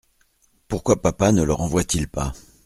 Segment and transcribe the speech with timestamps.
[0.67, 2.33] Pourquoi papa ne le renvoie-t-il pas?